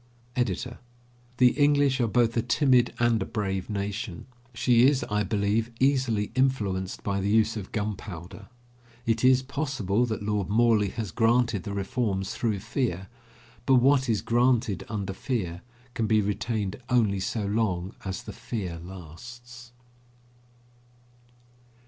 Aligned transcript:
EDITOR: 0.35 0.79
The 1.37 1.51
English 1.51 2.01
are 2.01 2.07
both 2.07 2.35
a 2.35 2.41
timid 2.41 2.91
and 2.97 3.21
a 3.21 3.23
brave 3.27 3.69
nation. 3.69 4.25
She 4.51 4.87
is, 4.87 5.03
I 5.11 5.21
believe, 5.21 5.69
easily 5.79 6.31
influenced 6.33 7.03
by 7.03 7.19
the 7.21 7.29
use 7.29 7.55
of 7.55 7.71
gunpowder. 7.71 8.47
It 9.05 9.23
is 9.23 9.43
possible 9.43 10.07
that 10.07 10.23
Lord 10.23 10.49
Morley 10.49 10.87
has 10.89 11.11
granted 11.11 11.65
the 11.65 11.73
reforms 11.73 12.33
through 12.33 12.61
fear, 12.61 13.09
but 13.67 13.75
what 13.75 14.09
is 14.09 14.23
granted 14.23 14.83
under 14.89 15.13
fear 15.13 15.61
can 15.93 16.07
be 16.07 16.19
retained 16.19 16.81
only 16.89 17.19
so 17.19 17.45
long 17.45 17.93
as 18.03 18.23
the 18.23 18.33
fear 18.33 18.79
lasts. 18.79 19.71